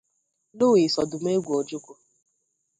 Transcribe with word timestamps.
Louis 0.59 0.93
Ọdụmegwu 1.01 1.51
Ojukwu 1.59 1.93